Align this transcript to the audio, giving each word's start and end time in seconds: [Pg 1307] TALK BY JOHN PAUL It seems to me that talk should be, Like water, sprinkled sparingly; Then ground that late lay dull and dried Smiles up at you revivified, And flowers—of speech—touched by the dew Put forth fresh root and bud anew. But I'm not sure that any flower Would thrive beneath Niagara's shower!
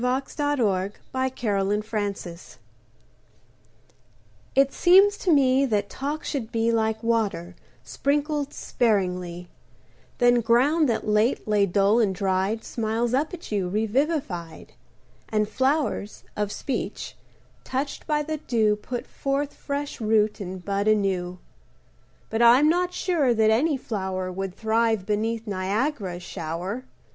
[Pg 0.01 0.07
1307] 0.07 0.93
TALK 0.93 1.11
BY 1.11 1.29
JOHN 1.29 1.83
PAUL 1.83 2.55
It 4.55 4.73
seems 4.73 5.15
to 5.19 5.31
me 5.31 5.63
that 5.67 5.91
talk 5.91 6.23
should 6.23 6.51
be, 6.51 6.71
Like 6.71 7.03
water, 7.03 7.55
sprinkled 7.83 8.51
sparingly; 8.51 9.47
Then 10.17 10.41
ground 10.41 10.89
that 10.89 11.07
late 11.07 11.47
lay 11.47 11.67
dull 11.67 11.99
and 11.99 12.15
dried 12.15 12.63
Smiles 12.63 13.13
up 13.13 13.31
at 13.31 13.51
you 13.51 13.69
revivified, 13.69 14.73
And 15.29 15.47
flowers—of 15.47 16.51
speech—touched 16.51 18.07
by 18.07 18.23
the 18.23 18.37
dew 18.37 18.75
Put 18.77 19.05
forth 19.05 19.53
fresh 19.53 20.01
root 20.01 20.39
and 20.39 20.65
bud 20.65 20.87
anew. 20.87 21.37
But 22.31 22.41
I'm 22.41 22.67
not 22.67 22.91
sure 22.91 23.35
that 23.35 23.51
any 23.51 23.77
flower 23.77 24.31
Would 24.31 24.55
thrive 24.55 25.05
beneath 25.05 25.45
Niagara's 25.45 26.23
shower! 26.23 26.85